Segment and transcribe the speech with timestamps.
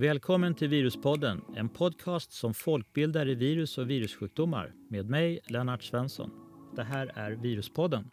[0.00, 6.30] Välkommen till Viruspodden, en podcast som folkbildar i virus och virussjukdomar med mig, Lennart Svensson.
[6.76, 8.10] Det här är Viruspodden.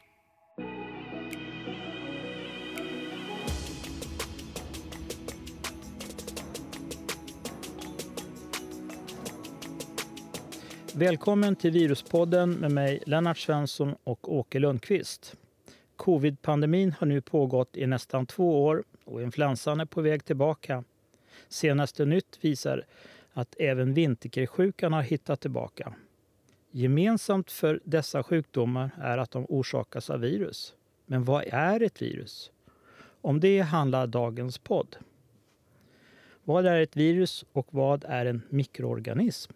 [10.93, 15.35] Välkommen till Viruspodden med mig, Lennart Svensson och Åke Lundqvist.
[15.95, 20.83] Covid-pandemin har nu pågått i nästan två år och influensan är på väg tillbaka.
[21.49, 22.85] Senaste nytt visar
[23.33, 25.93] att även vinterkräksjukan har hittat tillbaka.
[26.71, 30.73] Gemensamt för dessa sjukdomar är att de orsakas av virus.
[31.05, 32.51] Men vad är ett virus?
[33.21, 34.95] Om det handlar dagens podd.
[36.43, 39.53] Vad är ett virus och vad är en mikroorganism?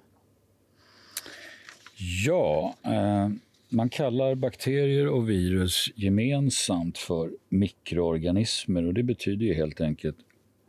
[2.25, 3.29] Ja, eh,
[3.69, 10.17] man kallar bakterier och virus gemensamt för mikroorganismer och det betyder ju helt enkelt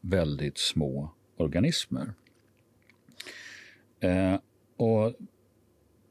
[0.03, 2.13] väldigt små organismer.
[4.01, 4.39] Eh,
[4.77, 5.15] och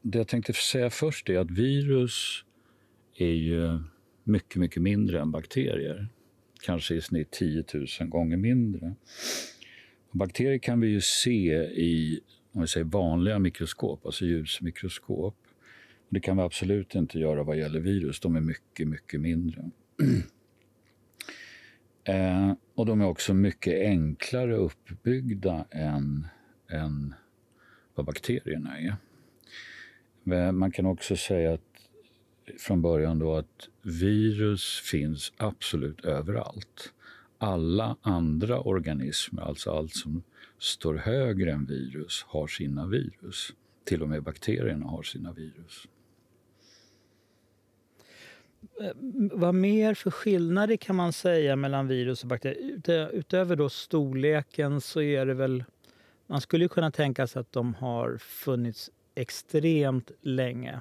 [0.02, 2.44] det jag tänkte säga först är att virus
[3.16, 3.78] är ju
[4.24, 6.08] mycket, mycket mindre än bakterier.
[6.62, 7.64] Kanske i snitt 10
[8.00, 8.94] 000 gånger mindre.
[10.10, 12.20] Bakterier kan vi ju se i
[12.52, 15.36] om vi säger vanliga mikroskop, alltså ljusmikroskop.
[16.08, 18.20] Det kan vi absolut inte göra vad gäller virus.
[18.20, 19.70] De är mycket, mycket mindre
[22.04, 26.26] eh, och de är också mycket enklare uppbyggda än,
[26.68, 27.14] än
[27.94, 28.96] vad bakterierna är.
[30.22, 31.60] Men man kan också säga att
[32.58, 36.92] från början då att virus finns absolut överallt.
[37.38, 40.22] Alla andra organismer, alltså allt som
[40.58, 43.52] står högre än virus, har sina virus.
[43.84, 45.88] Till och med bakterierna har sina virus.
[48.80, 48.92] Eh,
[49.32, 53.10] vad mer för skillnader kan man säga mellan virus och bakterier?
[53.12, 55.64] Utöver då storleken så är det väl...
[56.26, 60.80] Man skulle kunna tänka sig att de har funnits extremt länge.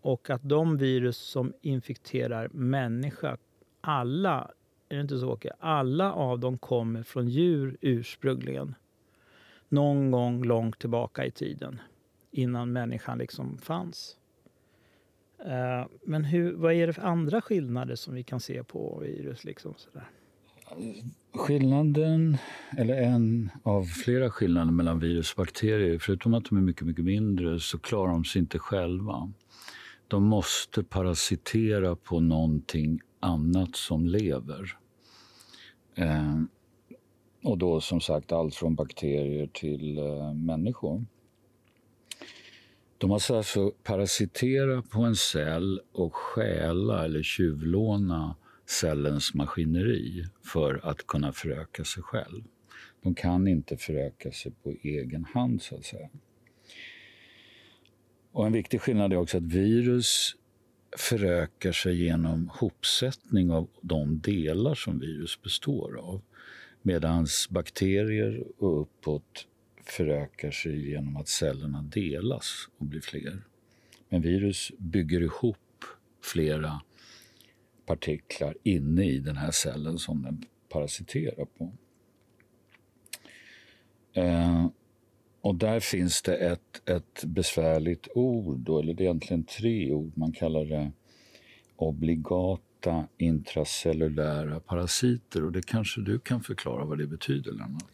[0.00, 3.36] Och att de virus som infekterar människa,
[3.80, 4.50] alla,
[4.88, 5.52] är det inte så Åke?
[5.58, 8.74] Alla av dem kommer från djur ursprungligen.
[9.68, 11.80] Någon gång långt tillbaka i tiden.
[12.30, 14.16] Innan människan liksom fanns.
[15.44, 19.44] Eh, men hur, vad är det för andra skillnader som vi kan se på virus?
[19.44, 20.10] Liksom sådär?
[21.34, 22.36] Skillnaden,
[22.78, 27.04] eller en av flera skillnader mellan virus och bakterier, förutom att de är mycket, mycket
[27.04, 29.32] mindre, så klarar de sig inte själva.
[30.08, 34.78] De måste parasitera på någonting annat som lever.
[35.94, 36.40] Eh,
[37.44, 41.04] och då som sagt allt från bakterier till eh, människor.
[42.98, 48.36] De måste alltså parasitera på en cell och stjäla eller tjuvlåna
[48.66, 52.44] cellens maskineri för att kunna föröka sig själv.
[53.02, 56.08] De kan inte föröka sig på egen hand, så att säga.
[58.32, 60.36] Och en viktig skillnad är också att virus
[60.96, 66.22] förökar sig genom hopsättning av de delar som virus består av.
[66.82, 69.46] Medan bakterier och uppåt
[69.88, 73.42] förökar sig genom att cellerna delas och blir fler.
[74.08, 75.84] Men virus bygger ihop
[76.22, 76.80] flera
[77.86, 81.72] partiklar inne i den här cellen som den parasiterar på.
[84.12, 84.66] Eh,
[85.40, 90.12] och där finns det ett, ett besvärligt ord, då, eller det är egentligen tre ord.
[90.16, 90.92] Man kallar det
[91.76, 95.44] obligata intracellulära parasiter.
[95.44, 97.84] Och det kanske du kan förklara vad det betyder, Lennart?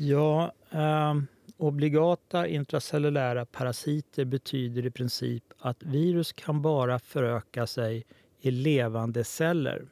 [0.00, 1.14] Ja, eh,
[1.56, 8.06] obligata intracellulära parasiter betyder i princip att virus kan bara föröka sig
[8.40, 9.86] i levande celler.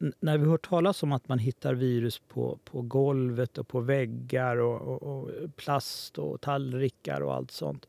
[0.00, 3.80] N när vi hör talas om att man hittar virus på, på golvet och på
[3.80, 7.88] väggar och, och, och plast och tallrikar och allt sånt,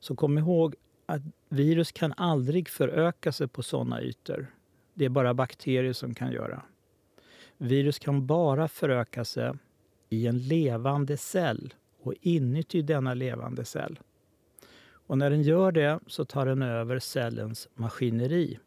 [0.00, 0.74] så kom ihåg
[1.06, 4.46] att virus kan aldrig föröka sig på sådana ytor.
[4.94, 6.62] Det är bara bakterier som kan göra.
[7.56, 9.52] Virus kan bara föröka sig
[10.10, 13.98] i en levande cell och inuti denna levande cell.
[14.92, 18.58] Och när den gör det så tar den över cellens maskineri.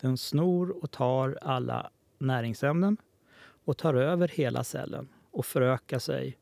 [0.00, 2.96] Den snor och tar alla näringsämnen
[3.64, 6.38] och tar över hela cellen och förökar sig.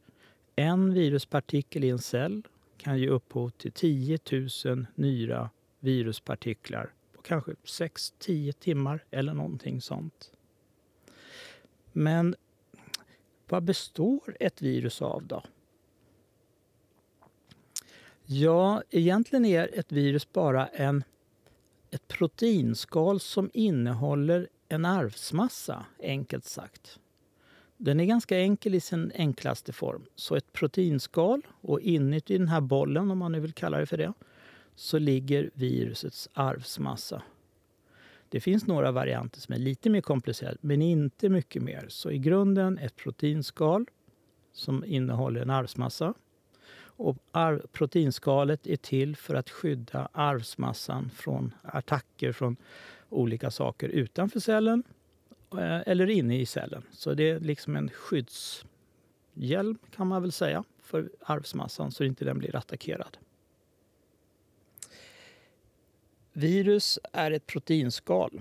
[0.56, 2.42] En viruspartikel i en cell
[2.76, 4.18] kan ge upphov till 10
[4.64, 5.50] 000 nya
[5.80, 10.32] viruspartiklar på kanske 6-10 timmar eller någonting sånt.
[11.92, 12.34] Men
[13.48, 15.42] vad består ett virus av då?
[18.24, 21.04] Ja, egentligen är ett virus bara en,
[21.90, 26.98] ett proteinskal som innehåller en arvsmassa, enkelt sagt.
[27.76, 30.04] Den är ganska enkel i sin enklaste form.
[30.14, 33.96] Så ett proteinskal och inuti den här bollen, om man nu vill kalla det för
[33.96, 34.12] det,
[34.74, 37.22] så ligger virusets arvsmassa.
[38.28, 41.86] Det finns några varianter som är lite mer komplicerade, men inte mycket mer.
[41.88, 43.86] Så i grunden ett proteinskal
[44.52, 46.14] som innehåller en arvsmassa.
[46.80, 52.56] Och arv, proteinskalet är till för att skydda arvsmassan från attacker från
[53.08, 54.82] olika saker utanför cellen
[55.52, 56.82] eh, eller inne i cellen.
[56.92, 62.38] Så det är liksom en skyddshjälm kan man väl säga för arvsmassan så inte den
[62.38, 63.18] blir attackerad.
[66.38, 68.40] Virus är ett proteinskal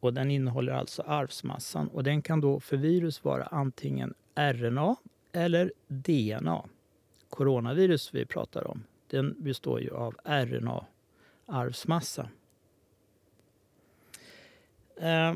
[0.00, 4.96] och den innehåller alltså arvsmassan och den kan då för virus vara antingen RNA
[5.32, 6.64] eller DNA.
[7.28, 12.28] Coronavirus vi pratar om, den består ju av RNA-arvsmassa.
[14.96, 15.34] Eh,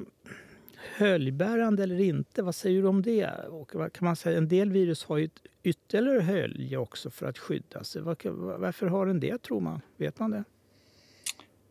[0.97, 3.31] höljbärande eller inte, vad säger du om det?
[3.49, 5.29] Och kan man säga, en del virus har ju
[5.63, 8.03] ytterligare hölje också för att skydda sig.
[8.03, 9.81] Varför har den det, tror man?
[9.97, 10.45] Vet man det?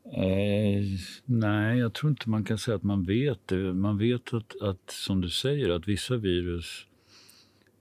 [0.06, 0.84] Eh,
[1.26, 3.74] nej, jag tror inte man kan säga att man vet det.
[3.74, 6.88] Man vet att, att, som du säger, att vissa virus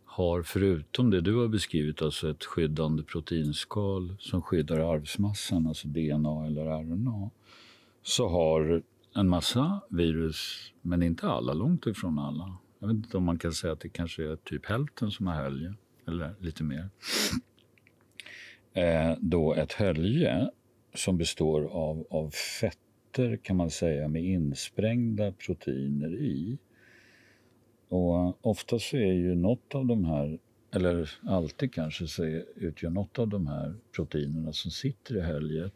[0.05, 6.47] har förutom det du har beskrivit, alltså ett skyddande proteinskal som skyddar arvsmassan, alltså DNA
[6.47, 7.31] eller RNA,
[8.03, 8.83] så har
[9.15, 12.57] en massa virus, men inte alla, långt ifrån alla.
[12.79, 15.35] Jag vet inte om man kan säga att det kanske är typ hälften som har
[15.35, 15.75] hölje,
[16.09, 16.89] eller lite mer.
[18.75, 20.51] Eh, då ett hölje
[20.95, 26.59] som består av, av fetter kan man säga med insprängda proteiner i.
[27.89, 30.39] Och eh, ofta så är ju något av de här,
[30.75, 32.25] eller alltid kanske, så
[32.57, 35.75] utgör något av de här proteinerna som sitter i höljet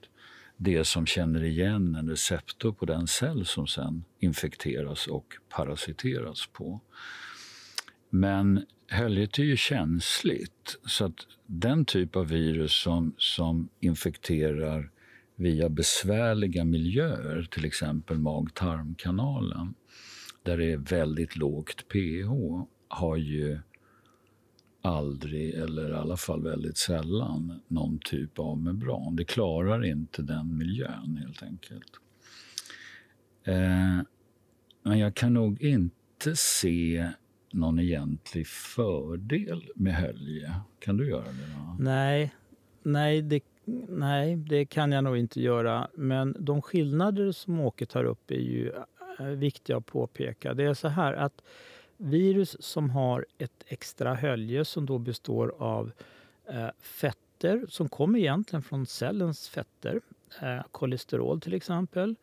[0.56, 6.80] det som känner igen en receptor på den cell som sen infekteras och parasiteras på.
[8.10, 14.90] Men höljet är ju känsligt, så att den typ av virus som, som infekterar
[15.36, 19.74] via besvärliga miljöer, till exempel mag-tarmkanalen,
[20.42, 22.30] där det är väldigt lågt pH,
[22.88, 23.58] har ju
[24.82, 29.16] aldrig, eller i alla fall väldigt sällan, någon typ av membran.
[29.16, 31.90] Det klarar inte den miljön, helt enkelt.
[33.44, 34.00] Eh,
[34.82, 37.10] men jag kan nog inte se
[37.52, 40.54] någon egentlig fördel med hölje.
[40.78, 41.54] Kan du göra det?
[41.56, 41.76] Då?
[41.78, 42.34] Nej,
[42.82, 43.40] nej det
[43.88, 45.88] Nej, det kan jag nog inte göra.
[45.94, 48.72] Men de skillnader som Åke tar upp är ju
[49.18, 50.54] eh, viktiga att påpeka.
[50.54, 51.42] Det är så här att
[51.96, 55.92] virus som har ett extra hölje som då består av
[56.48, 60.00] eh, fetter som kommer egentligen från cellens fetter,
[60.42, 62.14] eh, kolesterol till exempel,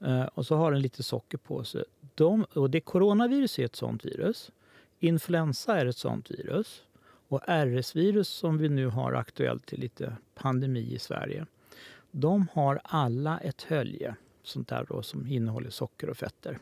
[0.00, 1.84] eh, och så har den lite socker på sig.
[2.14, 4.50] De, och det coronavirus är ett sånt virus.
[4.98, 6.82] Influensa är ett sånt virus.
[7.30, 11.46] Och RS-virus som vi nu har aktuellt till lite pandemi i Sverige.
[12.10, 16.58] De har alla ett hölje sånt där då, som innehåller socker och fetter.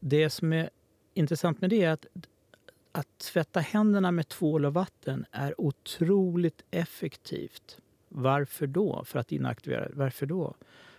[0.00, 0.70] Det som är
[1.14, 2.06] intressant med det är att,
[2.92, 7.78] att tvätta händerna med tvål och vatten är otroligt effektivt.
[8.08, 9.04] Varför då?
[9.04, 9.88] För att inaktivera.
[9.92, 10.54] Varför då?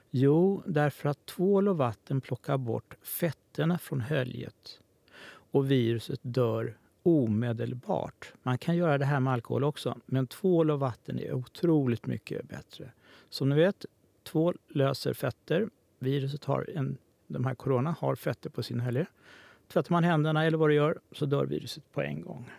[0.10, 4.80] Jo, därför att tvål och vatten plockar bort fetterna från höljet
[5.52, 6.78] och viruset dör
[7.10, 8.34] omedelbart.
[8.44, 12.48] Man kan göra det här med alkohol också, men tvål och vatten är otroligt mycket
[12.48, 12.92] bättre.
[13.30, 13.86] Som ni vet,
[14.24, 15.70] tvål löser fetter.
[16.00, 16.98] Viruset har en,
[17.28, 19.06] de här corona har fetter på sin hölje.
[19.68, 22.52] Tvättar man händerna eller vad du gör så dör viruset på en gång.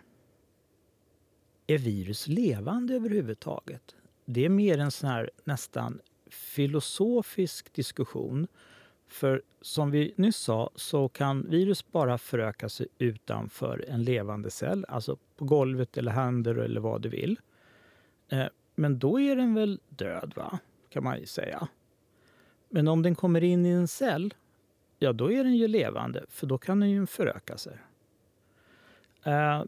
[1.67, 3.95] Är virus levande överhuvudtaget?
[4.25, 8.47] Det är mer en sån här nästan filosofisk diskussion
[9.11, 14.85] för som vi nyss sa så kan virus bara föröka sig utanför en levande cell,
[14.87, 17.39] alltså på golvet eller händer eller vad du vill.
[18.29, 20.59] Eh, men då är den väl död, va?
[20.89, 21.67] kan man ju säga.
[22.69, 24.33] Men om den kommer in i en cell,
[24.99, 27.77] ja då är den ju levande, för då kan den ju föröka sig.
[29.23, 29.63] Eh,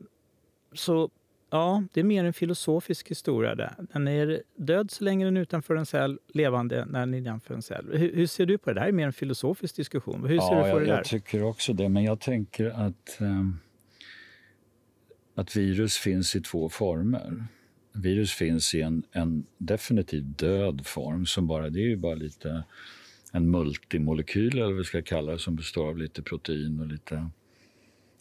[0.74, 1.10] så
[1.54, 3.56] Ja, det är mer en filosofisk historia.
[3.56, 3.76] Där.
[3.94, 7.54] Den är död så länge den är utanför en cell, levande när den är innanför
[7.54, 7.90] en cell.
[7.94, 8.74] Hur, hur, ser du på det?
[8.74, 10.26] Det här är mer en filosofisk diskussion.
[10.26, 10.96] Hur ser ja, du på det där?
[10.96, 13.60] Jag tycker också det, men jag tänker att, um,
[15.36, 17.46] att virus finns i två former.
[17.92, 22.64] Virus finns i en, en definitivt död form, som bara, det är ju bara lite
[23.32, 27.30] en multimolekyl, eller vad vi ska kalla det, som består av lite protein och lite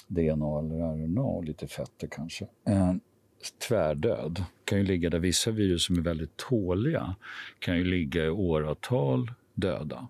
[0.06, 2.44] DNA eller RNA och lite fetter kanske.
[2.68, 2.94] Uh,
[3.50, 4.44] tvärdöd.
[4.64, 7.16] kan ju ligga där vissa virus som är väldigt tåliga
[7.58, 10.08] kan ju ligga i åratal döda.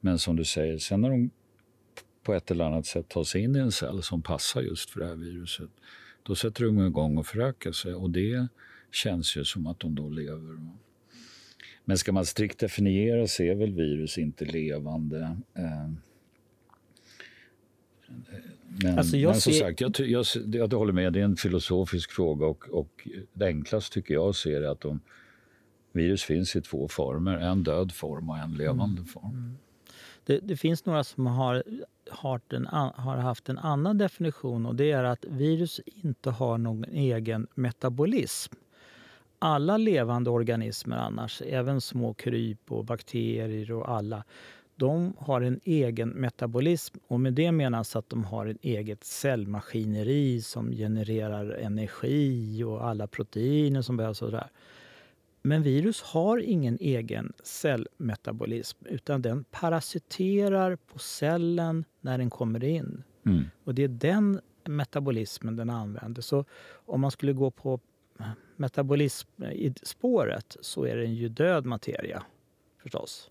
[0.00, 1.30] Men som du säger, sen när de
[2.22, 5.00] på ett eller annat sätt tar sig in i en cell som passar just för
[5.00, 5.70] det här viruset,
[6.22, 7.94] då sätter de igång och förökar sig.
[7.94, 8.48] Och det
[8.90, 10.58] känns ju som att de då lever.
[11.84, 15.36] Men ska man strikt definiera så är väl virus inte levande.
[15.54, 15.90] Eh,
[18.82, 19.60] men, alltså men som ser...
[19.60, 23.94] sagt, jag, jag, jag, håller med, det är en filosofisk fråga och, och det enklaste
[23.94, 25.00] tycker jag ser är att de,
[25.92, 29.04] virus finns i två former, en död form och en levande mm.
[29.04, 29.30] form.
[29.30, 29.56] Mm.
[30.24, 31.62] Det, det, finns några som har,
[32.10, 36.84] har, en, har haft en annan definition och det är att virus inte har någon
[36.84, 38.54] egen metabolism.
[39.38, 44.24] Alla levande organismer annars, även små kryp och bakterier och alla,
[44.82, 50.42] de har en egen metabolism och med det menas att de har ett eget cellmaskineri
[50.42, 54.22] som genererar energi och alla proteiner som behövs.
[54.22, 54.50] Och där.
[55.42, 63.02] Men virus har ingen egen cellmetabolism utan den parasiterar på cellen när den kommer in.
[63.26, 63.44] Mm.
[63.64, 66.22] Och det är den metabolismen den använder.
[66.22, 66.44] Så
[66.86, 67.80] om man skulle gå på
[68.56, 72.22] metabolismspåret så är den ju död materia
[72.78, 73.30] förstås.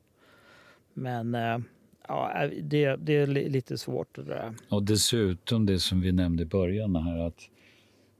[0.93, 1.59] Men eh,
[2.07, 4.55] ja, eh, det, det är lite svårt det där.
[4.69, 7.49] Och dessutom det som vi nämnde i början här att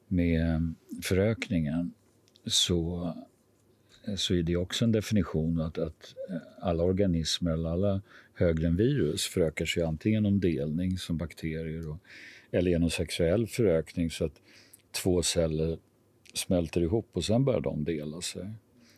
[0.07, 0.59] med eh,
[1.03, 1.93] förökningen
[2.45, 3.13] så,
[4.17, 6.15] så är det också en definition att, att
[6.59, 8.01] alla organismer, eller alla
[8.33, 11.97] högre än virus förökar sig antingen genom delning som bakterier och,
[12.51, 14.41] eller genom sexuell förökning så att
[14.91, 15.77] två celler
[16.33, 18.49] smälter ihop och sen börjar de dela sig.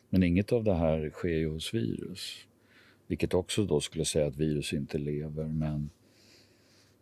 [0.09, 2.47] Men inget av det här sker ju hos virus.
[3.13, 5.89] Vilket också då skulle säga att virus inte lever, men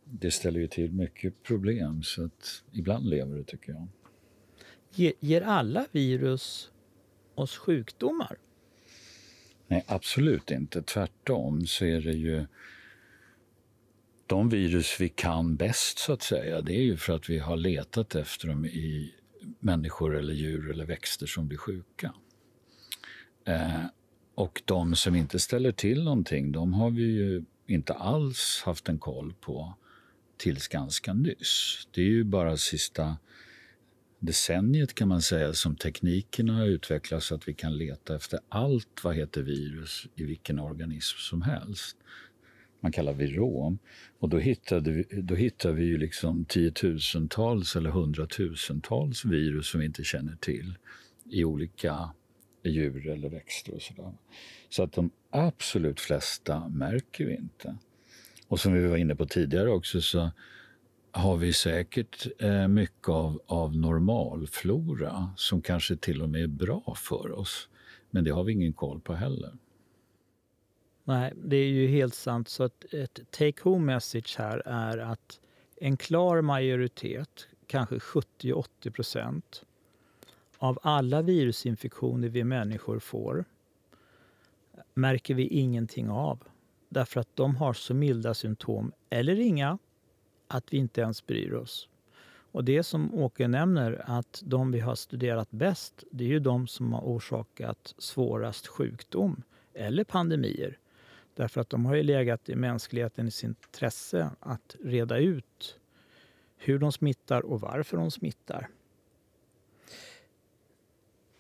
[0.03, 2.03] det ställer ju till mycket problem.
[2.03, 3.87] Så att ibland lever det, tycker jag.
[5.19, 6.71] Ger alla virus
[7.35, 8.37] oss sjukdomar?
[9.67, 10.81] Nej, absolut inte.
[10.81, 12.45] Tvärtom så är det ju
[14.27, 17.57] de virus vi kan bäst, så att säga, det är ju för att vi har
[17.57, 19.13] letat efter dem i
[19.59, 22.13] människor eller djur eller växter som blir sjuka.
[23.45, 23.85] Eh,
[24.41, 28.99] och de som inte ställer till någonting, de har vi ju inte alls haft en
[28.99, 29.73] koll på
[30.37, 31.87] tills ganska nyss.
[31.91, 33.17] Det är ju bara sista
[34.19, 39.03] decenniet kan man säga som tekniken har utvecklats så att vi kan leta efter allt
[39.03, 41.97] vad heter virus i vilken organism som helst.
[42.79, 43.79] Man kallar virom.
[44.19, 49.85] Och då hittade vi, då hittade vi ju liksom tiotusentals eller hundratusentals virus som vi
[49.85, 50.75] inte känner till
[51.29, 52.09] i olika
[52.69, 54.13] djur eller växter och sådär.
[54.69, 57.77] Så att de absolut flesta märker vi inte.
[58.47, 60.31] Och som vi var inne på tidigare också så
[61.11, 66.95] har vi säkert eh, mycket av, av normalflora som kanske till och med är bra
[66.97, 67.69] för oss.
[68.09, 69.53] Men det har vi ingen koll på heller.
[71.03, 72.49] Nej, det är ju helt sant.
[72.49, 75.39] Så att ett take home message här är att
[75.75, 79.63] en klar majoritet, kanske 70-80 procent,
[80.61, 83.45] av alla virusinfektioner vi människor får
[84.93, 86.43] märker vi ingenting av.
[86.89, 89.77] Därför att de har så milda symptom, eller inga,
[90.47, 91.89] att vi inte ens bryr oss.
[92.51, 96.67] Och det som Åke nämner, att de vi har studerat bäst, det är ju de
[96.67, 100.77] som har orsakat svårast sjukdom eller pandemier.
[101.35, 105.79] Därför att de har ju legat i mänsklighetens intresse att reda ut
[106.57, 108.69] hur de smittar och varför de smittar.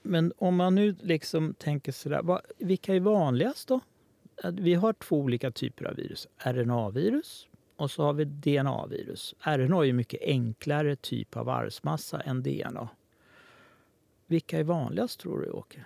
[0.01, 3.79] Men om man nu liksom tänker sådär, vad, vilka är vanligast då?
[4.51, 6.27] Vi har två olika typer av virus.
[6.37, 9.35] RNA-virus och så har vi DNA-virus.
[9.39, 12.89] RNA är en mycket enklare typ av arvsmassa än DNA.
[14.27, 15.83] Vilka är vanligast tror du, Åke?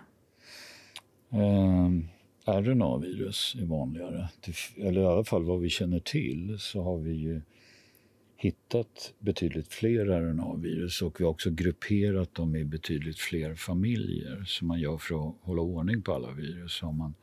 [1.29, 2.07] Eh, um,
[2.45, 4.29] RNA-virus är vanligare.
[4.77, 7.41] Eller i alla fall vad vi känner till så har vi ju
[8.37, 14.67] hittat betydligt fler RNA-virus och vi har också grupperat dem i betydligt fler familjer som
[14.67, 16.73] man gör för att hålla ordning på alla virus.
[16.73, 17.13] Så har man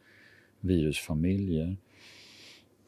[0.61, 1.76] virusfamiljer.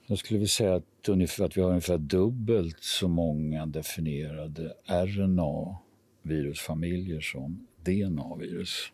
[0.06, 7.20] Jag skulle vilja säga att, ungefär, att vi har ungefär dubbelt så många definierade RNA-virusfamiljer
[7.20, 8.92] som DNA-virus.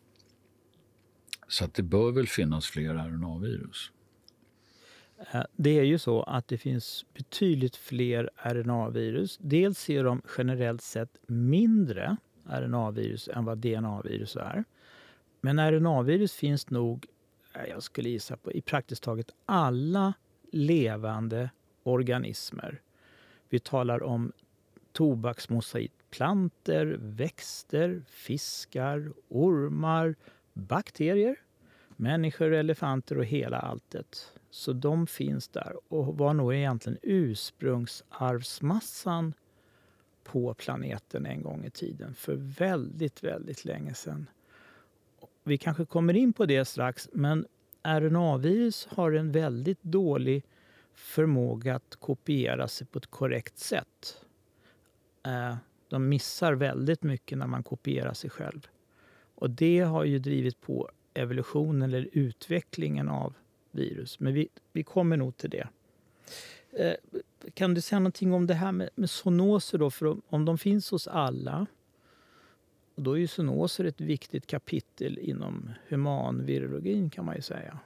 [1.49, 3.91] Så att det bör väl finnas fler RNA-virus.
[5.21, 9.39] Eh, det är ju så att det finns betydligt fler RNA-virus.
[9.41, 14.65] Dels är de generellt sett mindre RNA-virus än vad DNA-virus är.
[15.41, 17.07] Men RNA-virus finns nog,
[17.55, 20.13] eh, jag skulle gissa på, i praktiskt taget alla
[20.53, 21.51] levande
[21.83, 22.81] organismer.
[23.49, 24.33] Vi talar om
[24.93, 30.15] tobaksmosaikplanter, växter, fiskar, ormar,
[30.53, 31.37] bakterier,
[31.97, 34.40] människor, elefanter och hela alltet.
[34.51, 39.35] Så de finns där och var nog egentligen ursprungsarvsmassan
[40.25, 44.27] på planeten en gång i tiden, för väldigt, väldigt länge sedan.
[45.45, 47.47] Vi kanske kommer in på det strax, men
[47.83, 50.45] RNA-virus har en väldigt dålig
[50.95, 54.25] förmåga att kopiera sig på ett korrekt sätt.
[55.27, 55.57] Eh,
[55.89, 58.67] de missar väldigt mycket när man kopierar sig själv.
[59.35, 63.35] Och det har ju drivit på evolutionen eller utvecklingen av
[63.71, 64.21] virus.
[64.21, 65.69] Men vi, vi kommer nog till det.
[66.73, 66.95] Eh,
[67.55, 69.91] kan du säga någonting om det här med, med zoonoser då?
[69.91, 71.67] För om, om de finns hos alla,
[72.95, 77.79] och då är ju zoonoser ett viktigt kapitel inom humanvirologin kan man ju säga.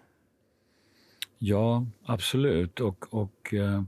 [1.38, 2.80] Ja, absolut.
[2.80, 3.82] Och, och eh,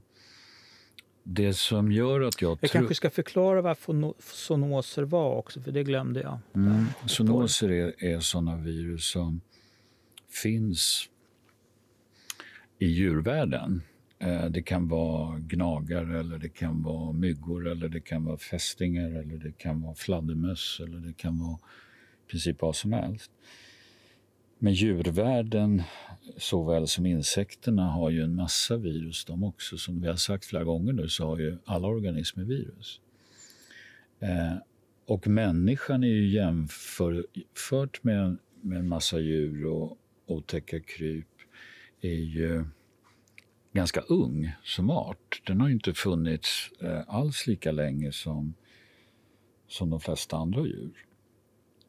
[1.23, 2.59] det som gör att jag...
[2.61, 3.77] Jag kanske ska förklara vad
[4.21, 6.39] zoonoser var också, för det glömde jag.
[6.55, 6.85] Mm.
[7.07, 9.41] Zoonoser är, är sådana virus som
[10.43, 11.09] finns
[12.79, 13.83] i djurvärlden.
[14.19, 19.11] Eh, det kan vara gnagare, eller det kan vara myggor, eller det kan vara fästingar,
[19.11, 21.59] eller det kan vara fladdermöss, eller det kan vara
[22.27, 23.31] i princip vad som helst.
[24.59, 25.83] Men djurvärlden,
[26.37, 29.79] såväl som insekterna, har ju en massa virus de också.
[29.79, 33.01] Som vi har sagt flera gånger nu så har ju alla organismer virus.
[34.21, 34.57] Eh,
[35.07, 41.36] och människan är ju jämfört med, med en massa djur och otäcka kryp
[42.01, 42.65] är ju
[43.73, 45.43] ganska ung som art.
[45.47, 48.55] Den har inte funnits eh, alls lika länge som,
[49.69, 51.07] som de flesta andra djur.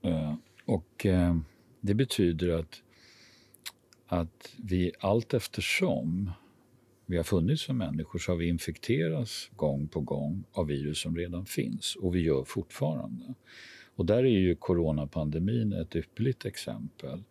[0.02, 0.36] Eh,
[0.66, 1.38] och eh,
[1.82, 2.82] det betyder att,
[4.08, 6.32] att vi allt eftersom
[7.06, 11.18] vi har funnits som människor så har vi infekterats gång på gång av virus som
[11.18, 13.34] redan finns och vi gör fortfarande.
[13.96, 17.24] Och där är ju coronapandemin ett ypperligt exempel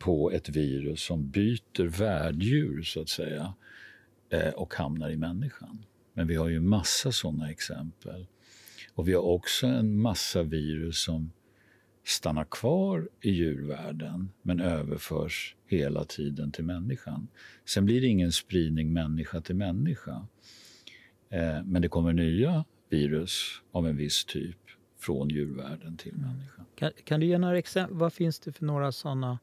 [0.00, 3.54] på ett virus som byter värddjur så att säga
[4.30, 5.84] eh, och hamnar i människan.
[6.14, 8.26] Men vi har ju massa sådana exempel.
[8.94, 11.32] Och vi har också en massa virus som
[12.04, 17.28] stannar kvar i djurvärlden men överförs hela tiden till människan.
[17.64, 20.26] Sen blir det ingen spridning människa till människa.
[21.30, 24.58] Eh, men det kommer nya virus av en viss typ
[24.98, 26.64] från djurvärlden till människan.
[26.74, 27.96] Kan, kan, du ge några exempel?
[27.96, 29.38] Vad finns det för några sådana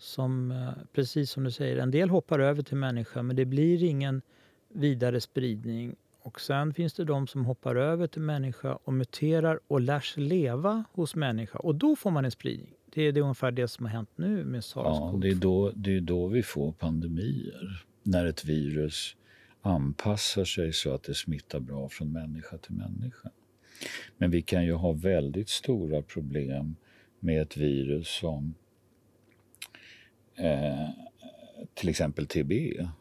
[0.00, 3.82] som, eh, precis som du säger, en del hoppar över till människa men det blir
[3.82, 4.22] ingen
[4.68, 5.96] vidare spridning.
[6.22, 10.22] Och sen finns det de som hoppar över till människa och muterar och lär sig
[10.22, 11.58] leva hos människa.
[11.58, 12.74] Och då får man en spridning.
[12.94, 15.72] Det är det ungefär det som har hänt nu med sars Ja, det är, då,
[15.74, 17.84] det är då vi får pandemier.
[18.02, 19.16] När ett virus
[19.62, 23.30] anpassar sig så att det smittar bra från människa till människa.
[24.18, 26.76] Men vi kan ju ha väldigt stora problem
[27.20, 28.54] med ett virus som
[30.36, 30.88] eh,
[31.74, 32.52] till exempel TB.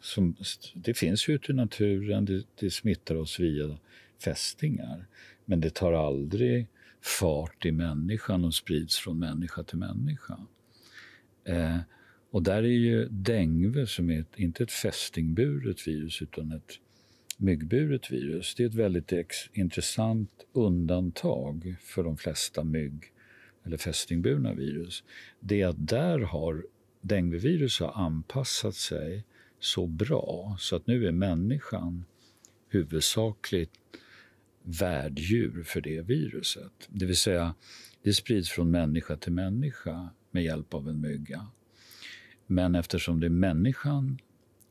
[0.02, 0.36] Som,
[0.74, 3.78] det finns ju ute i naturen, det, det smittar oss via
[4.24, 5.08] fästingar.
[5.46, 6.68] Men det tar aldrig
[7.02, 10.39] fart i människan och sprids från människa till människa.
[11.44, 11.78] Eh,
[12.32, 16.80] och där är ju dengue, som är ett, inte ett fästingburet virus utan ett
[17.38, 19.13] myggburet virus, det är ett väldigt
[19.54, 23.04] intressant undantag för de flesta mygg
[23.65, 25.04] eller fästingburna virus.
[25.39, 26.63] Det är att där har
[27.02, 29.24] denguevirus har anpassat sig
[29.60, 32.06] så bra så att nu är människan
[32.70, 33.72] huvudsakligt
[34.64, 36.88] värddjur för det viruset.
[36.88, 37.56] Det vill säga,
[38.04, 41.48] det sprids från människa till människa med hjälp av en mygga.
[42.48, 44.20] Men eftersom det är människan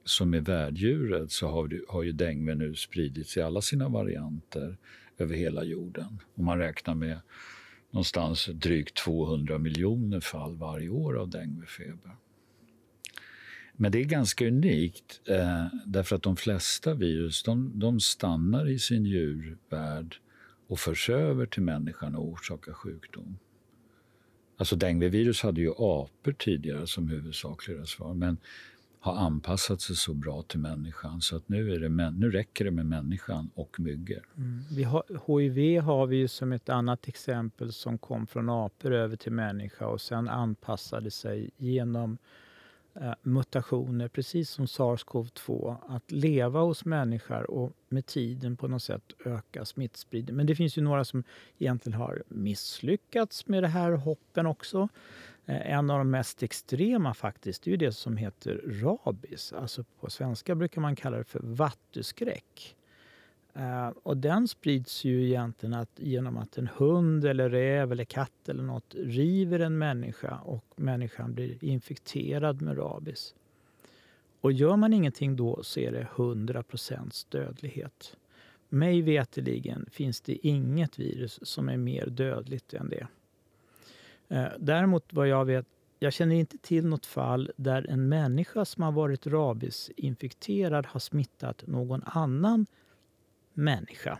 [0.05, 4.77] som är värddjuret så har, har ju dengue nu spridits i alla sina varianter
[5.19, 6.21] över hela jorden.
[6.35, 7.21] Och man räknar med
[7.91, 12.17] någonstans drygt 200 miljoner fall varje år av denguefeber.
[13.81, 18.79] Men det är ganska unikt eh, därför att de flesta virus de, de stannar i
[18.79, 20.17] sin djurvärld
[20.67, 23.39] och förs över till människan och orsakar sjukdom.
[24.57, 28.37] Alltså denguevirus hade ju apor tidigare som huvudsaklig reservoar men
[29.01, 32.71] har anpassat sig så bra till människan så att nu, är det, nu räcker det
[32.71, 34.29] med människan och myggor.
[34.37, 34.65] Mm.
[34.71, 39.17] Vi har, HIV har vi ju som ett annat exempel som kom från apor över
[39.17, 42.19] till människa och sen anpassade sig genom
[42.95, 49.13] eh, mutationer, precis som sars-cov-2, att leva hos människor och med tiden på något sätt
[49.25, 50.37] öka smittspridningen.
[50.37, 51.25] Men det finns ju några som
[51.59, 54.89] egentligen har misslyckats med det här hoppen också.
[55.49, 59.53] Eh, en av de mest extrema faktiskt är ju det som heter rabies.
[59.53, 62.77] Alltså på svenska brukar man kalla det för vattuskräck.
[63.55, 68.49] Eh, och den sprids ju egentligen att, genom att en hund, eller räv eller katt
[68.49, 73.35] eller något river en människa och människan blir infekterad med rabies.
[74.41, 78.17] Och gör man ingenting då så är det 100% dödlighet.
[78.69, 83.07] Mig veteligen finns det inget virus som är mer dödligt än det.
[84.29, 85.67] Eh, däremot vad jag vet,
[85.99, 91.67] jag känner inte till något fall där en människa som har varit rabiesinfekterad har smittat
[91.67, 92.67] någon annan
[93.53, 94.19] människa.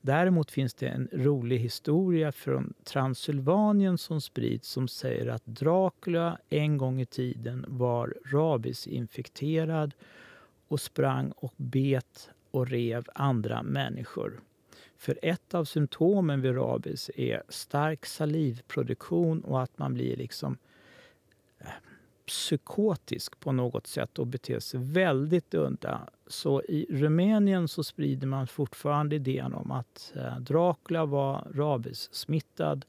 [0.00, 6.78] Däremot finns det en rolig historia från Transylvanien som sprids som säger att Dracula en
[6.78, 9.94] gång i tiden var rabiesinfekterad
[10.68, 14.40] och sprang och bet och rev andra människor.
[15.02, 20.56] För ett av symptomen vid rabies är stark salivproduktion och att man blir liksom
[21.58, 21.66] eh,
[22.26, 26.08] psykotisk på något sätt och beter sig väldigt udda.
[26.26, 32.84] Så i Rumänien så sprider man fortfarande idén om att eh, Dracula var rabiessmittad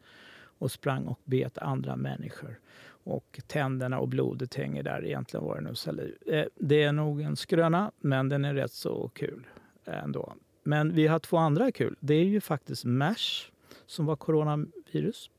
[0.57, 2.59] och sprang och bet andra människor.
[2.85, 5.05] Och tänderna och blodet hänger där.
[5.05, 6.15] Egentligen var det nog saliv.
[6.25, 9.47] Eh, det är nog en skröna, men den är rätt så kul
[9.85, 10.33] ändå.
[10.63, 11.95] Men vi har två andra kul.
[11.99, 13.51] Det är ju faktiskt MERS
[13.85, 15.29] som var coronavirus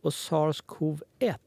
[0.00, 1.38] och SARS-CoV-1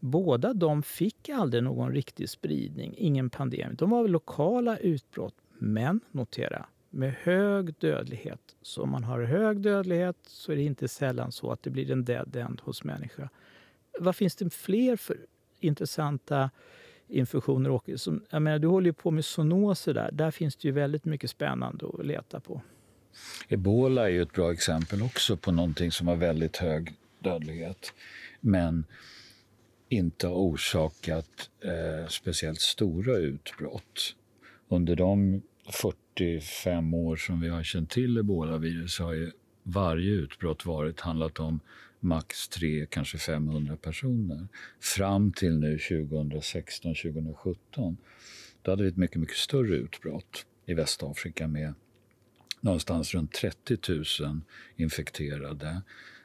[0.00, 3.74] Båda de fick aldrig någon riktig spridning, ingen pandemi.
[3.74, 8.56] De var lokala utbrott, men notera, med hög dödlighet.
[8.62, 11.90] Så om man har hög dödlighet så är det inte sällan så att det blir
[11.90, 13.28] en dead end hos människa.
[13.98, 15.16] Vad finns det fler för
[15.60, 16.50] intressanta
[17.08, 17.70] infektioner?
[17.70, 20.10] Och, Som, jag menar, du håller ju på med zoonoser där.
[20.12, 22.60] Där finns det ju väldigt mycket spännande att leta på.
[23.48, 27.92] Ebola är ju ett bra exempel också på någonting som har väldigt hög dödlighet.
[28.40, 28.84] Men
[29.88, 34.14] inte har orsakat eh, speciellt stora utbrott.
[34.68, 39.30] Under de 45 år som vi har känt till ebolavirus har ju
[39.68, 41.60] varje utbrott varit handlat om
[42.00, 44.48] max 3, kanske 500 personer.
[44.80, 47.96] Fram till nu 2016, 2017.
[48.62, 51.74] Då hade vi ett mycket, mycket större utbrott i Västafrika med
[52.60, 53.78] någonstans runt 30
[54.22, 54.40] 000
[54.76, 55.82] infekterade,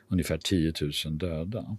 [0.08, 0.74] ungefär 10
[1.06, 1.78] 000 döda.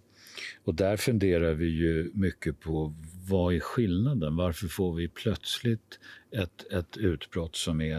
[0.64, 2.94] Och där funderar vi ju mycket på
[3.29, 4.37] vad är skillnaden?
[4.37, 5.98] Varför får vi plötsligt
[6.31, 7.96] ett, ett utbrott som är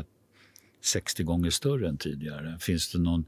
[0.86, 2.58] 60 gånger större än tidigare?
[2.60, 3.26] Finns det någon,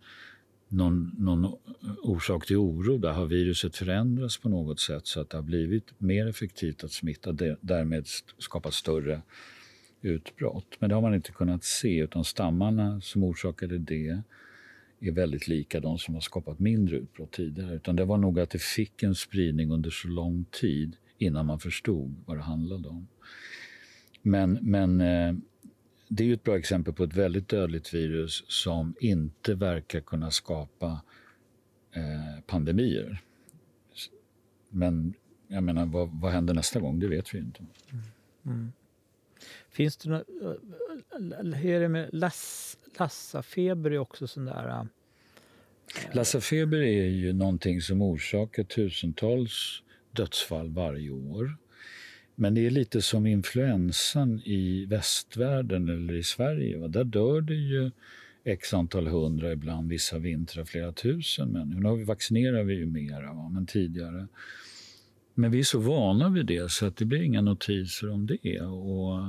[0.68, 1.58] någon, någon
[2.04, 2.98] orsak till oro?
[2.98, 6.92] Där har viruset förändrats på något sätt så att det har blivit mer effektivt att
[6.92, 9.22] smitta, därmed skapa större
[10.02, 10.76] utbrott.
[10.80, 14.24] Men det har man inte kunnat se, utan stammarna som orsakade det
[15.00, 17.76] är väldigt lika de som har skapat mindre utbrott tidigare.
[17.76, 21.60] Utan det var nog att det fick en spridning under så lång tid innan man
[21.60, 23.08] förstod vad det handlade om.
[24.22, 25.36] Men, men eh,
[26.08, 31.02] det är ett bra exempel på ett väldigt dödligt virus som inte verkar kunna skapa
[31.96, 33.22] eh, pandemier.
[34.70, 35.14] Men
[35.48, 37.00] jag menar, vad, vad händer nästa gång?
[37.00, 37.66] Det vet vi inte.
[37.92, 38.04] Mm.
[38.46, 38.72] Mm.
[39.70, 40.28] Finns det något...
[41.56, 44.68] Hur är det med lass, Lassafeber är också sån där...
[44.70, 44.84] Äh,
[46.14, 51.58] Lassafeber är ju någonting som orsakar tusentals dödsfall varje år.
[52.40, 56.78] Men det är lite som influensan i västvärlden eller i Sverige.
[56.78, 56.88] Va?
[56.88, 57.92] Där dör det ju
[58.44, 61.98] x antal hundra, ibland vissa vintrar flera tusen människor.
[61.98, 63.50] Nu vaccinerar vi ju mera, va?
[63.50, 64.28] men tidigare.
[65.34, 68.62] Men vi är så vana vid det så att det blir inga notiser om det.
[68.62, 69.20] Och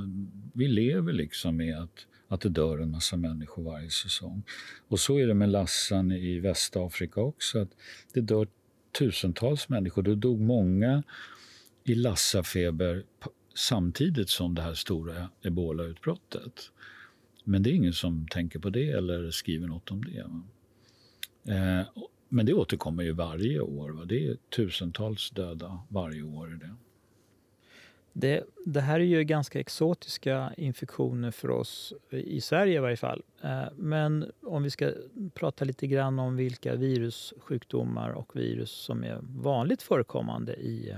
[0.53, 4.43] vi lever liksom med att att det dör en massa människor varje säsong.
[4.87, 7.59] Och så är det med lassan i Västafrika också.
[7.59, 7.69] Att
[8.13, 8.47] det dör
[8.99, 10.03] tusentals människor.
[10.03, 11.03] Det dog många
[11.83, 13.03] i lassafeber
[13.55, 16.71] samtidigt som det här stora ebolautbrottet.
[17.43, 20.19] Men det är ingen som tänker på det eller skriver något om det.
[21.53, 21.87] Eh,
[22.29, 23.89] men det återkommer ju varje år.
[23.89, 24.05] Va?
[24.05, 26.53] Det är tusentals döda varje år.
[26.53, 26.75] I det.
[28.13, 33.23] Det, det, här är ju ganska exotiska infektioner för oss i Sverige i varje fall.
[33.41, 34.91] Eh, men om vi ska
[35.33, 40.95] prata lite grann om vilka virussjukdomar och virus som är vanligt förekommande i,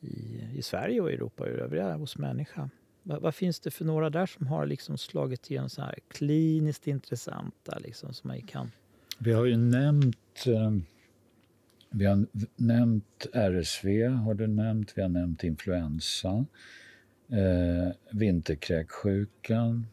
[0.00, 2.70] i, i Sverige och Europa och övriga hos människa.
[3.02, 6.86] Vad, vad, finns det för några där som har liksom slagit igenom så här kliniskt
[6.86, 8.70] intressanta liksom, som man kan...
[9.18, 10.70] Vi har ju nämnt eh,
[11.90, 14.92] vi har nämnt RSV, har du nämnt.
[14.96, 16.46] Vi har nämnt influensa,
[17.28, 19.86] eh, vinterkräksjukan.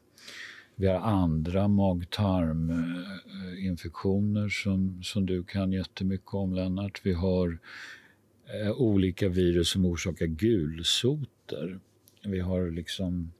[0.75, 7.01] Vi har andra mag-tarminfektioner som, som du kan jättemycket om, Lennart.
[7.03, 7.57] Vi har eh,
[8.53, 11.79] Eh, olika virus som orsakar gulsoter.
[12.23, 13.31] Vi har liksom...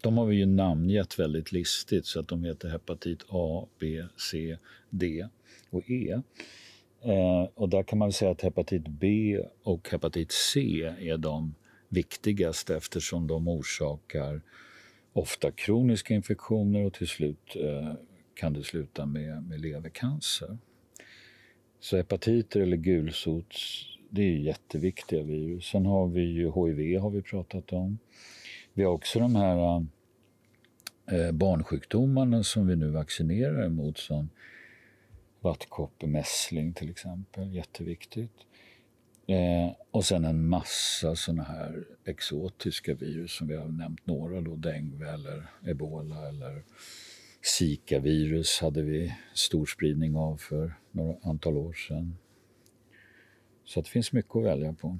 [0.00, 4.56] De har vi ju namngett väldigt listigt så att de heter hepatit A, B, C,
[4.90, 5.28] D
[5.70, 6.20] och E.
[7.02, 11.54] Eh, och där kan man säga att hepatit B och hepatit C är de
[11.88, 14.42] viktigaste eftersom de orsakar
[15.12, 17.94] ofta kroniska infektioner och till slut eh,
[18.34, 20.58] kan det sluta med, med levercancer.
[21.80, 23.54] Så hepatiter eller gulsot,
[24.14, 25.64] det är jätteviktiga virus.
[25.64, 27.98] Sen har vi ju HIV har vi pratat om.
[28.72, 29.86] Vi har också de här
[31.06, 34.30] eh, barnsjukdomarna som vi nu vaccinerar emot som
[35.40, 37.54] vattkoppor, till exempel.
[37.54, 38.36] Jätteviktigt.
[39.26, 44.56] Eh, och sen en massa såna här exotiska virus som vi har nämnt några då,
[44.56, 46.62] dengue eller ebola eller
[47.42, 52.16] Zika-virus hade vi stor spridning av för några antal år sedan.
[53.64, 54.98] Så det finns mycket att välja på.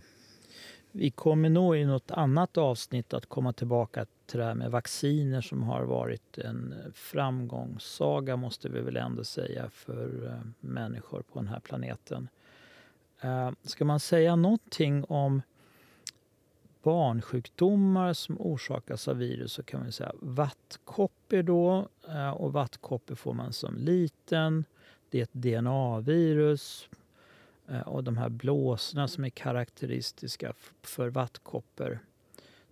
[0.95, 5.41] Vi kommer nog i något annat avsnitt att komma tillbaka till det här med vacciner
[5.41, 11.49] som har varit en framgångssaga måste vi väl ändå säga för eh, människor på den
[11.49, 12.29] här planeten.
[13.21, 15.43] Eh, ska man säga någonting om
[16.83, 21.89] barnsjukdomar som orsakas av virus så kan man säga vattkoppor då.
[22.09, 24.65] Eh, och vattkoppor får man som liten.
[25.11, 26.89] Det är ett DNA-virus.
[27.69, 32.01] Eh, och de här blåsorna som är karaktäristiska för vattkoppor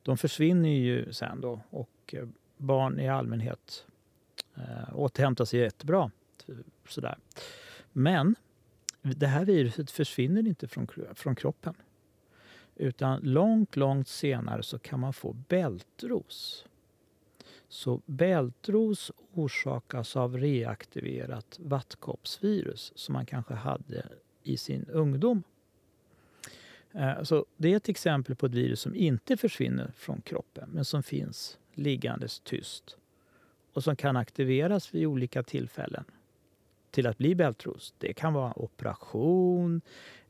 [0.02, 3.86] de försvinner ju sen då och eh, barn i allmänhet
[4.54, 6.10] eh, återhämtar sig jättebra.
[6.88, 7.18] Sådär.
[7.92, 8.34] Men
[9.02, 11.74] det här viruset försvinner inte från, från kroppen.
[12.76, 16.66] Utan långt, långt senare så kan man få bältros.
[17.68, 24.08] Så bältros orsakas av reaktiverat vattkoppsvirus som man kanske hade
[24.42, 25.42] i sin ungdom.
[26.92, 30.84] Eh, så det är ett exempel på ett virus som inte försvinner från kroppen men
[30.84, 32.96] som finns liggandes tyst
[33.72, 36.04] och som kan aktiveras vid olika tillfällen
[36.90, 37.94] till att bli bältros.
[37.98, 39.80] Det kan vara operation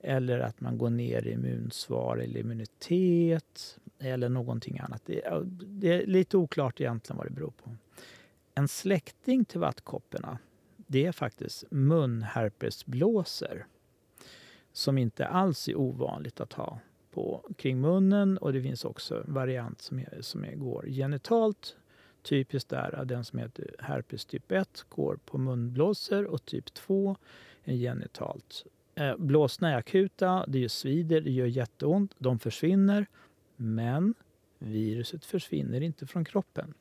[0.01, 5.03] eller att man går ner i immunsvar eller immunitet eller någonting annat.
[5.07, 7.77] Det är, det är lite oklart egentligen vad det beror på.
[8.55, 10.39] En släkting till vattkopporna
[10.87, 13.67] det är faktiskt munherpesblåsor
[14.73, 16.79] som inte alls är ovanligt att ha
[17.11, 21.77] på, kring munnen och det finns också en variant som, är, som är, går genitalt
[22.23, 27.17] Typiskt är att den som heter herpes typ 1 går på munblåsor och typ 2
[27.65, 28.65] är genitalt.
[28.95, 33.07] Eh, Blåsorna är akuta, det gör svider, det gör jätteont, de försvinner.
[33.57, 34.15] Men
[34.59, 36.75] viruset försvinner inte från kroppen.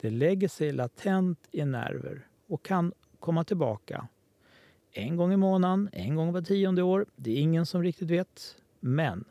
[0.00, 4.08] Det lägger sig latent i nerver och kan komma tillbaka
[4.92, 7.06] en gång i månaden, en gång var tionde år.
[7.16, 8.56] Det är ingen som riktigt vet.
[8.80, 9.24] Men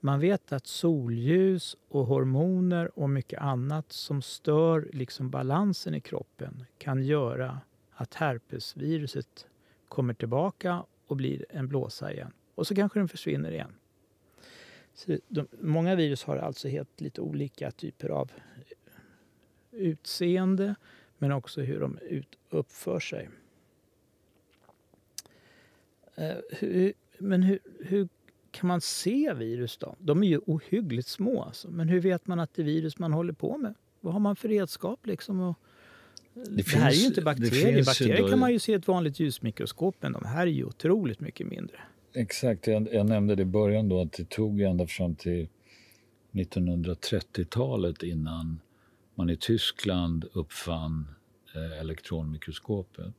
[0.00, 6.64] man vet att solljus och hormoner och mycket annat som stör liksom balansen i kroppen
[6.78, 9.46] kan göra att herpesviruset
[9.88, 12.32] kommer tillbaka och blir en blåsa igen.
[12.54, 13.74] Och så kanske den försvinner igen.
[14.94, 18.62] Så de, många virus har alltså helt lite olika typer av eh,
[19.70, 20.74] utseende
[21.18, 23.28] men också hur de ut, uppför sig.
[26.20, 28.08] Uh, hur, men hur, hur
[28.50, 29.96] kan man se virus då?
[29.98, 31.42] De är ju ohyggligt små.
[31.42, 31.70] Alltså.
[31.70, 33.74] Men hur vet man att det är virus man håller på med?
[34.00, 35.06] Vad har man för redskap?
[35.06, 35.40] Liksom?
[35.40, 35.58] Och
[36.34, 37.84] det, det finns, här är ju inte bakterier.
[37.84, 38.28] Bakterier då...
[38.28, 41.46] kan man ju se i ett vanligt ljusmikroskop, men de här är ju otroligt mycket
[41.46, 41.76] mindre.
[42.14, 42.66] Exakt.
[42.66, 45.48] Jag, jag nämnde det i början då att det tog ända fram till
[46.32, 48.60] 1930-talet innan
[49.14, 51.08] man i Tyskland uppfann
[51.54, 53.14] eh, elektronmikroskopet.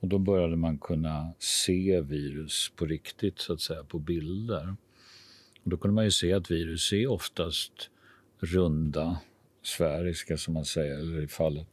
[0.00, 4.76] Och då började man kunna se virus på riktigt, så att säga, på bilder.
[5.64, 7.90] Och då kunde man ju se att virus är oftast
[8.38, 9.18] runda,
[9.62, 11.66] sfäriska som man säger, eller i fallet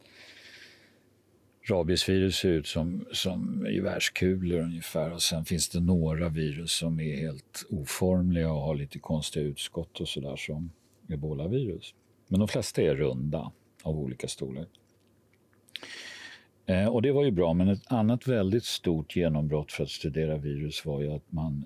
[1.70, 7.16] rabiesvirus ser ut som, som gevärskulor ungefär och sen finns det några virus som är
[7.16, 10.72] helt oformliga och har lite konstiga utskott och sådär som
[11.08, 11.94] ebolavirus.
[12.28, 14.68] Men de flesta är runda av olika storlek.
[16.68, 20.36] Eh, och det var ju bra, men ett annat väldigt stort genombrott för att studera
[20.36, 21.64] virus var ju att man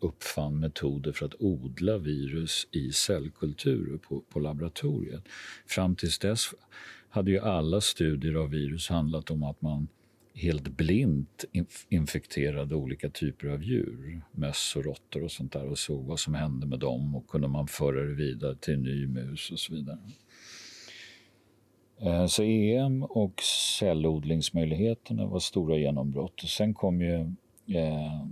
[0.00, 5.22] uppfann metoder för att odla virus i cellkulturer på, på laboratoriet.
[5.66, 6.50] Fram tills dess
[7.08, 9.88] hade ju alla studier av virus handlat om att man
[10.34, 11.44] helt blint
[11.88, 16.34] infekterade olika typer av djur, möss och råttor och sånt där och såg vad som
[16.34, 19.74] hände med dem och kunde man föra det vidare till en ny mus och så
[19.74, 19.98] vidare.
[22.00, 23.42] Eh, så EM och
[23.78, 26.42] cellodlingsmöjligheterna var stora genombrott.
[26.42, 27.14] Och sen kom ju
[27.76, 28.26] eh,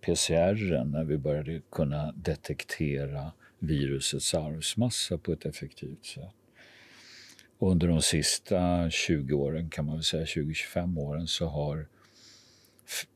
[0.00, 6.34] PCR när vi började kunna detektera virusets arvsmassa på ett effektivt sätt.
[7.58, 11.86] Och under de sista 20 åren, kan man väl säga 20-25 åren, så har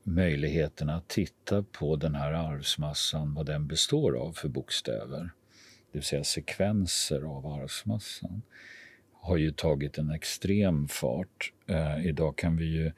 [0.03, 5.29] möjligheten att titta på den här arvsmassan, vad den består av för bokstäver,
[5.91, 8.41] det vill säga sekvenser av arvsmassan,
[9.21, 11.53] har ju tagit en extrem fart.
[11.67, 12.91] Eh, idag kan vi ju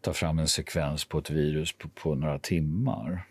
[0.00, 3.26] ta fram en sekvens på ett virus på, på några timmar.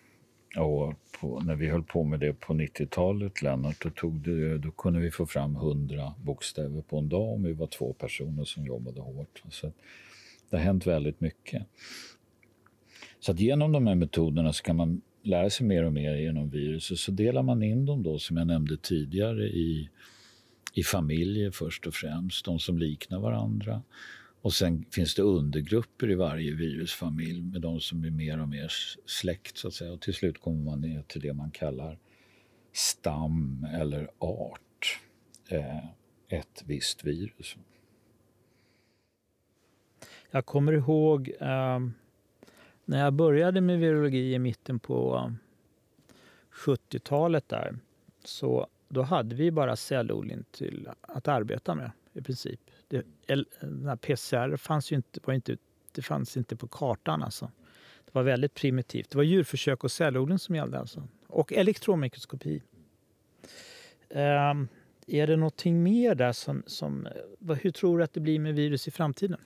[0.57, 4.71] Och på, när vi höll på med det på 90-talet, Lennart, då, tog det, då
[4.71, 8.65] kunde vi få fram 100 bokstäver på en dag om vi var två personer som
[8.65, 9.43] jobbade hårt.
[9.49, 9.71] Så
[10.49, 11.63] det har hänt väldigt mycket.
[13.19, 16.49] Så att genom de här metoderna så kan man lära sig mer och mer genom
[16.49, 16.97] viruset.
[16.97, 19.89] Så delar man in dem då, som jag nämnde tidigare, i,
[20.73, 23.81] i familjer först och främst, de som liknar varandra.
[24.41, 28.71] Och sen finns det undergrupper i varje virusfamilj med de som är mer och mer
[29.05, 29.57] släkt.
[29.57, 29.91] Så att säga.
[29.91, 31.99] Och till slut kommer man ner till det man kallar
[32.73, 34.99] stam eller art.
[35.49, 35.85] Eh,
[36.27, 37.55] ett visst virus.
[40.31, 41.79] Jag kommer ihåg eh,
[42.85, 45.37] när jag började med virologi i mitten på ehm,
[46.51, 47.77] 70-talet där.
[48.23, 52.59] Så då hade vi bara cellodling till att arbeta med i princip.
[52.87, 53.05] Det,
[53.61, 55.57] den PCR fanns ju inte, var inte,
[55.91, 57.23] det fanns inte på kartan.
[57.23, 57.51] Alltså.
[58.05, 59.09] Det var väldigt primitivt.
[59.09, 60.79] Det var djurförsök och cellodling som gällde.
[60.79, 61.07] Alltså.
[61.27, 62.63] Och elektronmikroskopi.
[64.09, 64.67] Um,
[65.07, 67.07] är det någonting mer där som, som...
[67.61, 69.39] Hur tror du att det blir med virus i framtiden?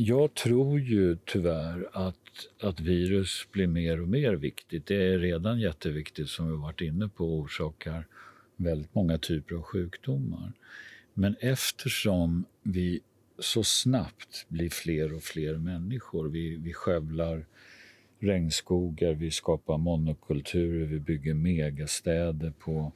[0.00, 2.16] Jag tror ju tyvärr att,
[2.60, 4.86] att virus blir mer och mer viktigt.
[4.86, 8.06] Det är redan jätteviktigt, som vi varit inne på, och orsakar
[8.56, 10.52] väldigt många typer av sjukdomar.
[11.14, 13.00] Men eftersom vi
[13.38, 17.46] så snabbt blir fler och fler människor, vi, vi skövlar
[18.18, 22.92] regnskogar, vi skapar monokulturer, vi bygger megastäder på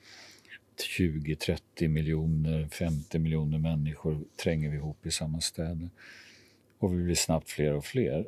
[0.99, 5.91] 20-30 miljoner, 50 miljoner människor tränger vi ihop i samma städer.
[6.83, 8.27] Och vi blir snabbt fler och fler.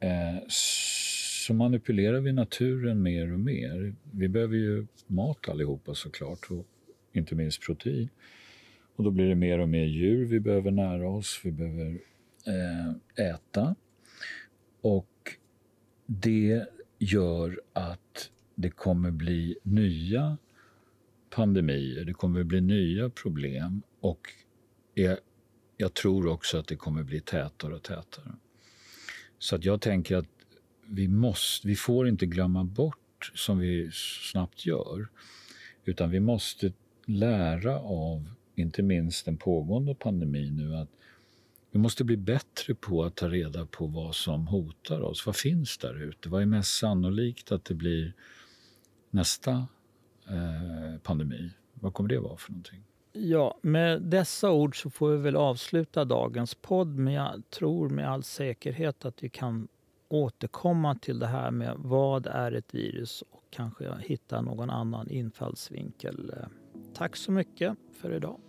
[0.00, 3.94] Eh, så manipulerar vi naturen mer och mer.
[4.12, 6.66] Vi behöver ju mat allihopa såklart, och
[7.12, 8.08] inte minst protein.
[8.96, 11.98] Och då blir det mer och mer djur vi behöver nära oss, vi behöver
[12.46, 13.74] eh, äta.
[14.80, 15.30] Och
[16.06, 16.66] det
[16.98, 20.38] gör att det kommer bli nya
[21.30, 24.20] pandemier, det kommer bli nya problem och
[24.94, 25.18] jag,
[25.76, 28.34] jag tror också att det kommer bli tätare och tätare.
[29.38, 30.28] Så att jag tänker att
[30.86, 33.90] vi, måste, vi får inte glömma bort, som vi
[34.30, 35.08] snabbt gör,
[35.84, 36.72] utan vi måste
[37.06, 40.88] lära av inte minst den pågående pandemin nu, att
[41.70, 45.26] vi måste bli bättre på att ta reda på vad som hotar oss.
[45.26, 46.28] Vad finns där ute?
[46.28, 48.12] Vad är mest sannolikt att det blir
[49.10, 49.66] nästa
[50.28, 51.50] eh, pandemi?
[51.74, 52.84] Vad kommer det vara för någonting?
[53.12, 56.98] Ja, med dessa ord så får vi väl avsluta dagens podd.
[56.98, 59.68] Men jag tror med all säkerhet att vi kan
[60.08, 66.32] återkomma till det här med vad är ett virus och kanske hitta någon annan infallsvinkel.
[66.94, 68.40] Tack så mycket för idag.